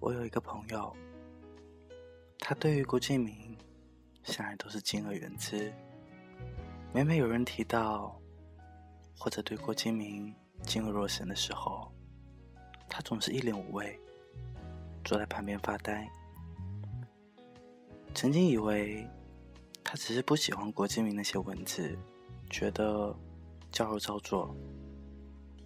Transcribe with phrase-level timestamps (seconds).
[0.00, 0.96] 我有一个朋友，
[2.38, 3.54] 他对于郭敬明
[4.22, 5.70] 向来都是敬而远之。
[6.90, 8.18] 每每有人提到
[9.14, 11.92] 或者对郭敬明敬而若神的时候，
[12.88, 14.00] 他总是一脸无畏，
[15.04, 16.10] 坐在旁边发呆。
[18.14, 19.06] 曾经以为
[19.84, 21.94] 他只是不喜欢郭敬明那些文字，
[22.48, 23.14] 觉得
[23.70, 24.56] 矫揉造作。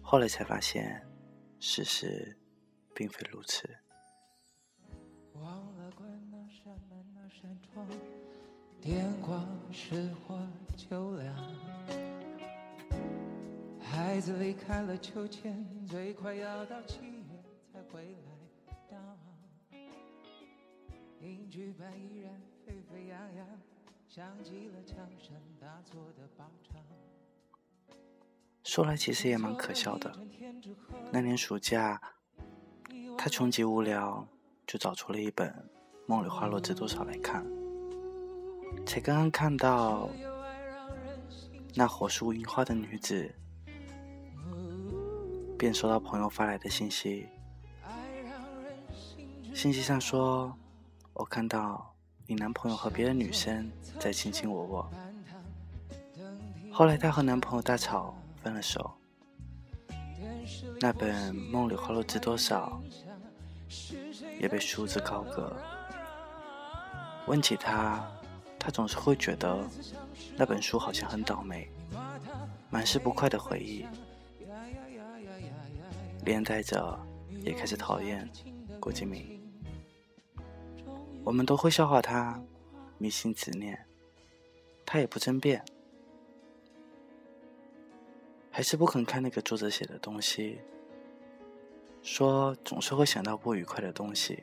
[0.00, 1.06] 后来才发现，
[1.60, 2.34] 事实
[2.94, 3.68] 并非如此。
[5.42, 7.84] 忘了关那扇门那扇窗
[8.80, 10.38] 电光石火
[10.76, 11.34] 秋凉，
[13.80, 17.24] 孩子离开了秋千，最快要到七月
[17.72, 18.76] 才回来。
[18.88, 19.18] 当
[21.20, 23.46] 影剧版依然沸沸扬扬，
[24.08, 26.80] 像极了枪声大作的靶场。
[28.62, 30.16] 说来其实也蛮可笑的。
[31.10, 32.00] 那年暑假，
[33.18, 34.26] 他穷极无聊，
[34.66, 35.48] 就找出了一本
[36.06, 37.44] 《梦里花落知多少》来看。
[38.86, 40.08] 才刚刚看到
[41.74, 43.34] 那火树银花的女子，
[45.58, 47.28] 便收到朋友发来的信息。
[49.54, 50.56] 信息上说
[51.14, 51.94] ：“我看到
[52.26, 54.90] 你男朋友和别的女生在卿卿我我。”
[56.72, 58.14] 后来她和男朋友大吵。
[58.42, 58.92] 分了手，
[60.80, 62.82] 那本《梦里花落知多少》
[64.38, 65.56] 也被束之高阁。
[67.26, 68.04] 问起他，
[68.58, 69.64] 他总是会觉得
[70.36, 71.70] 那本书好像很倒霉，
[72.70, 73.86] 满是不快的回忆，
[76.24, 76.98] 连带着
[77.42, 78.28] 也开始讨厌
[78.80, 79.40] 郭敬明。
[81.24, 82.42] 我们都会笑话他
[82.98, 83.86] 迷信执念，
[84.84, 85.64] 他也不争辩。
[88.50, 90.60] 还是不肯看那个作者写的东西，
[92.02, 94.42] 说总是会想到不愉快的东西。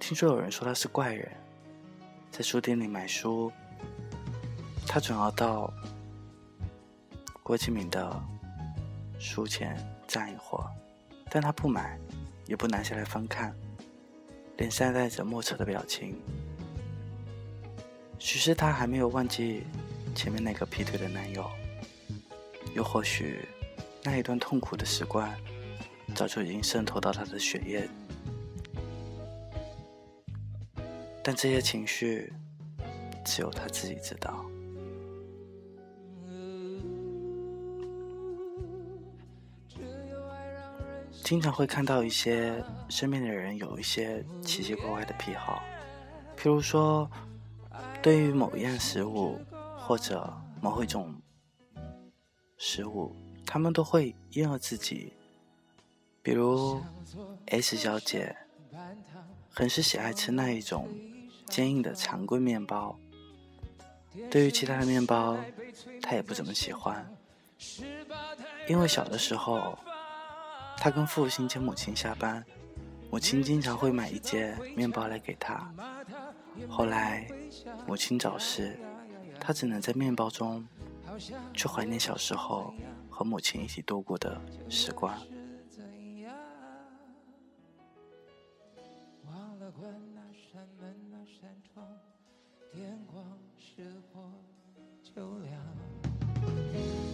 [0.00, 1.30] 听说有人说他是怪人，
[2.30, 3.52] 在书店里买书，
[4.86, 5.72] 他总要到
[7.42, 8.20] 郭敬明的
[9.18, 9.76] 书前
[10.08, 10.64] 站一会儿，
[11.30, 11.98] 但他不买，
[12.46, 13.54] 也不拿下来翻看，
[14.56, 16.16] 脸上带着莫测的表情。
[18.18, 19.64] 许是他还没有忘记
[20.14, 21.48] 前面那个劈腿的男友。
[22.74, 23.46] 又或许，
[24.02, 25.30] 那一段痛苦的时光，
[26.14, 27.88] 早就已经渗透到他的血液。
[31.22, 32.32] 但这些情绪，
[33.24, 34.44] 只有他自己知道。
[41.22, 45.62] 经常会看到一些身边的人有一些奇奇怪怪的癖好，
[46.36, 47.10] 譬如说，
[48.02, 49.38] 对于某一样食物
[49.78, 51.14] 或者某一种。
[52.64, 53.12] 食物，
[53.44, 55.12] 他们都会厌恶自己。
[56.22, 56.80] 比如
[57.46, 58.36] S 小姐，
[59.50, 60.88] 很是喜爱吃那一种
[61.46, 62.96] 坚硬的常规面包。
[64.30, 65.36] 对于其他的面包，
[66.00, 67.04] 她也不怎么喜欢。
[68.68, 69.76] 因为小的时候，
[70.76, 72.44] 她跟父亲接母亲下班，
[73.10, 75.72] 母亲经常会买一件面包来给她。
[76.68, 77.28] 后来
[77.86, 78.78] 母亲早逝，
[79.40, 80.66] 她只能在面包中。
[81.52, 82.72] 去怀念小时候
[83.10, 84.40] 和母亲一起度过的
[84.70, 85.14] 时光。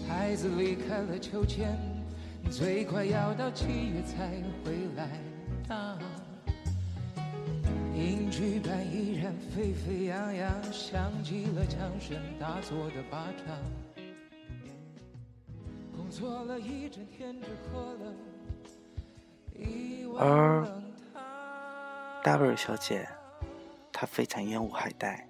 [0.07, 1.77] 孩子离开了秋千，
[2.51, 4.29] 最快要到七月才
[4.65, 5.09] 回来。
[7.95, 13.59] 影剧版依然沸沸扬扬，响起了枪声大作的靶场。
[20.17, 20.67] 而
[22.25, 23.07] W 小姐，
[23.93, 25.28] 她非常厌恶海带，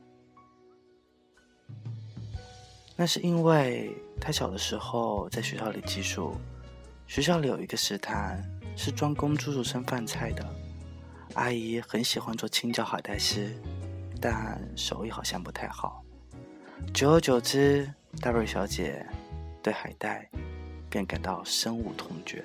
[3.01, 6.35] 那是因为他小的时候在学校里寄宿，
[7.07, 8.37] 学校里有一个食堂
[8.77, 10.45] 是专供住宿生饭菜的，
[11.35, 13.49] 阿姨很喜欢做青椒海带丝，
[14.21, 16.05] 但手艺好像不太好，
[16.93, 17.89] 久而久之
[18.21, 19.07] ，W 小姐
[19.63, 20.29] 对海带。
[20.91, 22.43] 便感到深恶痛绝。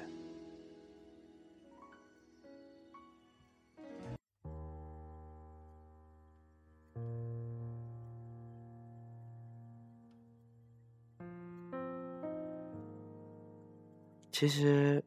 [14.43, 15.01] 其实，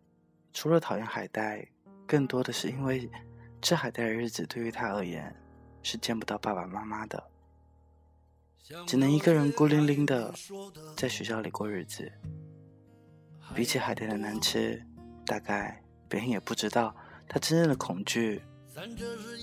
[0.54, 1.68] 除了讨厌海带，
[2.06, 3.06] 更多的是因为
[3.60, 5.36] 吃海带的日子对于他而言
[5.82, 7.22] 是见不到爸爸妈妈的，
[8.86, 10.32] 只能一个人孤零零的
[10.96, 12.10] 在学校里过日子。
[13.54, 14.82] 比起海带的难吃，
[15.26, 16.96] 大概别人也不知道
[17.28, 18.40] 他真正的恐惧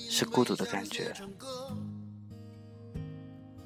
[0.09, 1.13] 是孤独的感觉。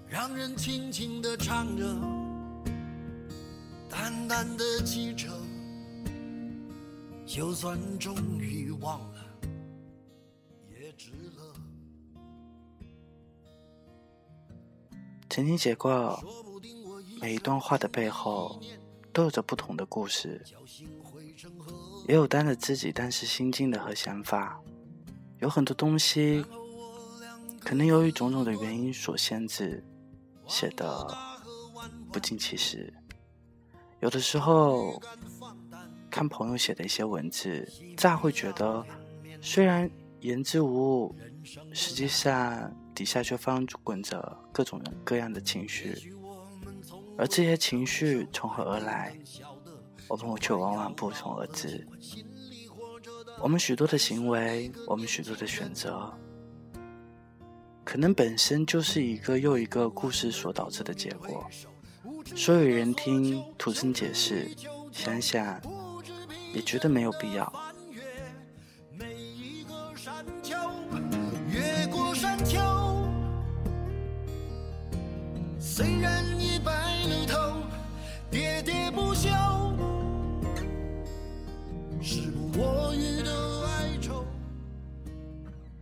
[0.06, 1.85] 让人轻轻的唱着，
[3.89, 5.30] 淡淡的记着，
[7.27, 9.19] 就算终于忘了，
[10.69, 11.53] 也值了。
[15.29, 16.24] 曾经写过，
[17.19, 18.62] 每一段话的背后，
[19.12, 20.41] 都有着不同的故事，
[22.07, 24.57] 也有单着自己当时心境的和想法，
[25.39, 26.45] 有很多东西，
[27.59, 29.83] 可能由于种种的原因所限制。
[30.47, 31.06] 写的
[32.09, 32.94] 不尽其实，
[34.00, 35.01] 有的时候
[36.17, 38.83] 看朋友写的一些文字，乍会觉得
[39.39, 39.87] 虽然
[40.21, 41.15] 言之无物，
[41.71, 46.11] 实际上底下却翻滚着各种各样的情绪，
[47.19, 49.15] 而这些情绪从何而来，
[50.07, 51.87] 我们却往往不从而知。
[53.39, 56.11] 我们许多的行为，我们许多的选择。
[57.83, 61.47] 可能本身就是一个又一个故事所导致的结果，
[62.33, 64.49] 说与人听，徒增解释，
[64.91, 65.61] 想想
[66.57, 67.54] 也觉得没有必要。
[75.59, 77.62] 虽然已白了头，
[78.31, 79.30] 喋喋不休，
[82.01, 84.25] 时不我予的哀愁，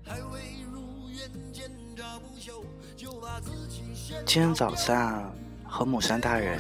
[0.03, 2.65] 还未如愿见着不朽，
[2.97, 4.17] 就把自己先。
[4.25, 5.33] 今天早上
[5.63, 6.59] 和母山大人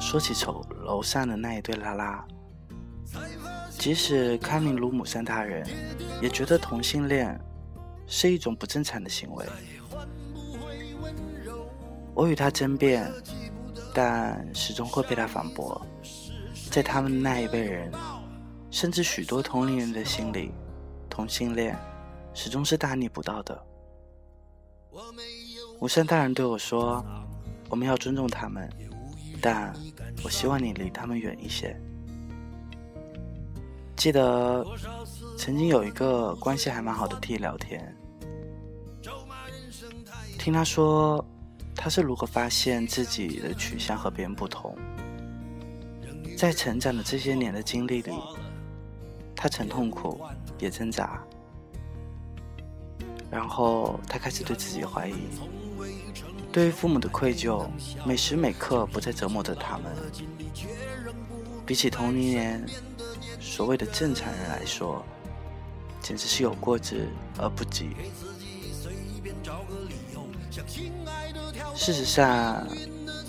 [0.00, 2.24] 说起丑楼上的那一对拉拉，
[3.86, 5.64] 即使开明如母山大人，
[6.20, 7.40] 也觉得同性恋
[8.08, 9.46] 是一种不正常的行为。
[12.12, 13.08] 我与他争辩，
[13.94, 15.80] 但始终会被他反驳。
[16.68, 17.88] 在他们那一辈人，
[18.72, 20.50] 甚至许多同龄人的心里，
[21.08, 21.78] 同性恋
[22.34, 23.66] 始终是大逆不道的。
[25.78, 27.06] 武山大人对我说
[27.70, 28.68] ：“我们要尊重他们，
[29.40, 29.72] 但
[30.24, 31.80] 我希望你离他们远一些。”
[33.96, 34.64] 记得
[35.38, 37.96] 曾经有一个关系还蛮好的 T 聊天，
[40.38, 41.24] 听他说
[41.74, 44.76] 他是如何发现自己的取向和别人不同，
[46.36, 48.12] 在成长的这些年的经历里，
[49.34, 50.20] 他曾痛苦，
[50.58, 51.22] 也挣扎。
[53.30, 55.14] 然后他开始对自己怀疑，
[56.52, 57.66] 对于父母的愧疚，
[58.04, 59.92] 每时每刻不再折磨着他们。
[61.66, 62.64] 比起同龄人
[63.40, 65.04] 所谓的正常人来说，
[66.00, 67.08] 简直是有过之
[67.38, 67.90] 而不及。
[71.74, 72.64] 事实上，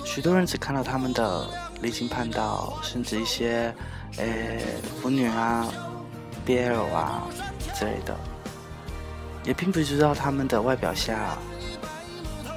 [0.05, 1.49] 许多人只看到他们的
[1.81, 3.73] 离经叛道，甚至一些，
[4.17, 4.59] 呃，
[5.01, 5.67] 腐女啊、
[6.45, 7.27] BL 啊
[7.75, 8.15] 之类的。
[9.43, 11.37] 也并不知道他们的外表下，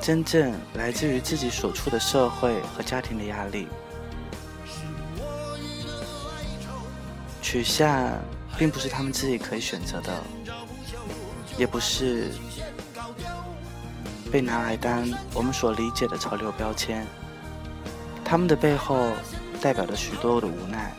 [0.02, 3.66] 真正来自于自己所处的社会和家庭的压力。
[7.50, 8.16] 取向
[8.56, 10.22] 并不是他们自己可以选择的，
[11.58, 12.30] 也不是
[14.30, 15.04] 被拿来当
[15.34, 17.04] 我们所理解的潮流标签。
[18.24, 19.10] 他们的背后
[19.60, 20.94] 代表着许多的无奈，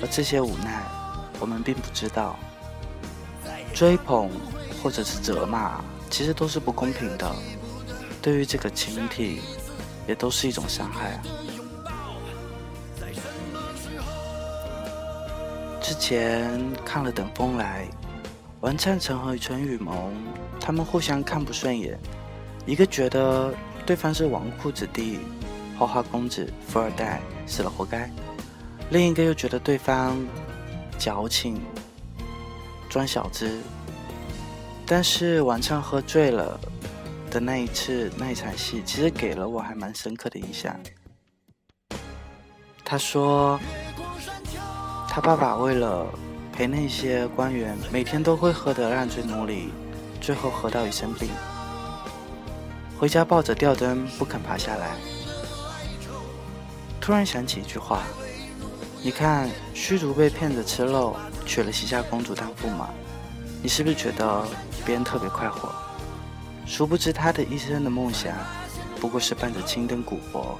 [0.00, 0.82] 而这些无奈
[1.38, 2.38] 我们并不知道。
[3.74, 4.30] 追捧。
[4.82, 7.32] 或者是责骂，其实都是不公平的，
[8.20, 9.40] 对于这个群体，
[10.08, 11.20] 也都是一种伤害。
[15.92, 17.84] 之前看了《等风来》，
[18.60, 20.10] 王灿成和陈雨萌
[20.58, 21.98] 他们互相看不顺眼，
[22.64, 23.52] 一个觉得
[23.84, 25.18] 对方是纨绔子弟、
[25.78, 28.08] 花花公子、富二代，死了活该；
[28.88, 30.18] 另一个又觉得对方
[30.98, 31.60] 矫情、
[32.88, 33.60] 装小资。
[34.86, 36.58] 但是晚上喝醉了
[37.30, 40.74] 的那一次那一场戏，其实给了我还蛮深刻的印象。
[42.82, 43.60] 他说，
[45.14, 46.06] 他爸爸为了
[46.54, 49.70] 陪那些官员，每天都会喝得烂醉如泥，
[50.22, 51.28] 最后喝到一身病，
[52.98, 54.92] 回家抱着吊灯不肯爬下来。
[56.98, 58.04] 突然想起一句话：
[59.02, 61.14] 你看，虚竹被骗着吃肉，
[61.44, 62.88] 娶了西夏公主当驸马。
[63.62, 64.42] 你是不是觉得
[64.82, 65.70] 别人特别快活？
[66.64, 68.32] 殊不知他的一生的梦想，
[68.98, 70.58] 不过是伴着青灯古佛，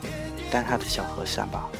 [0.51, 1.71] 当他的小和尚吧。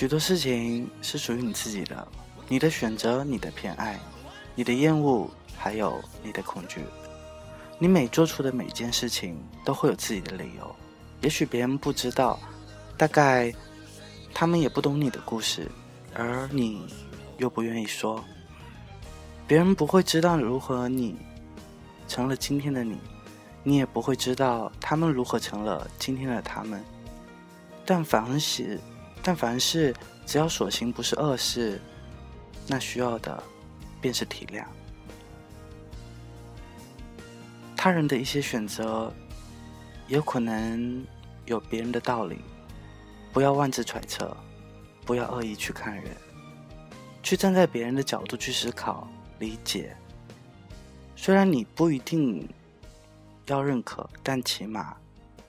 [0.00, 2.08] 许多事情是属于你自己的，
[2.48, 4.00] 你的选择，你的偏爱，
[4.54, 6.80] 你的厌恶，还有你的恐惧。
[7.78, 10.74] 你每做出的每件事情都会有自己的理由，
[11.20, 12.40] 也许别人不知道，
[12.96, 13.52] 大概
[14.32, 15.70] 他们也不懂你的故事，
[16.14, 16.86] 而你
[17.36, 18.24] 又不愿意说。
[19.46, 21.14] 别人不会知道如何你
[22.08, 22.96] 成了今天的你，
[23.62, 26.82] 你也不会知道他们如何成了今天的他们。
[27.84, 28.80] 但凡是。
[29.22, 29.94] 但凡事
[30.26, 31.80] 只要所行不是恶事，
[32.66, 33.42] 那需要的
[34.00, 34.64] 便是体谅。
[37.76, 39.12] 他人的一些选择，
[40.08, 41.04] 有可能
[41.46, 42.38] 有别人的道理，
[43.32, 44.36] 不要妄自揣测，
[45.04, 46.04] 不要恶意去看人，
[47.22, 49.08] 去站在别人的角度去思考、
[49.38, 49.96] 理解。
[51.16, 52.48] 虽然你不一定
[53.46, 54.96] 要认可，但起码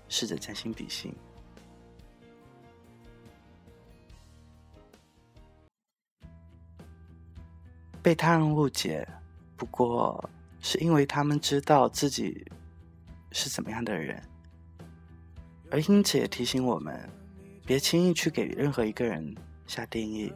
[0.10, 1.14] 试着将心比心。
[8.02, 9.08] 被他人误解，
[9.56, 10.30] 不过
[10.60, 12.46] 是因为他们知道自己
[13.32, 14.22] 是怎么样的人，
[15.70, 17.10] 而因此也提醒我们，
[17.66, 19.36] 别轻易去给任何一个人
[19.68, 20.34] 下定义，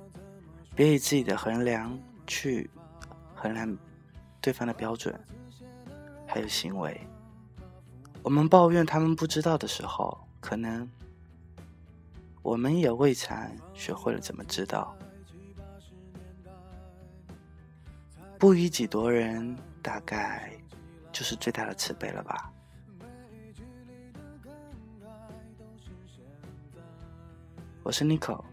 [0.75, 2.69] 别以自己的衡量去
[3.33, 3.77] 衡量
[4.39, 5.19] 对方的标准，
[6.27, 6.99] 还有行为。
[8.21, 10.89] 我们抱怨他们不知道的时候，可能
[12.41, 13.35] 我们也未曾
[13.73, 14.95] 学会了怎么知道。
[18.37, 20.51] 不以己度人，大概
[21.11, 22.51] 就是最大的慈悲了吧。
[27.81, 28.43] 我是 Nico，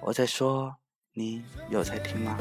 [0.00, 0.74] 我在说，
[1.12, 2.36] 你有在听吗？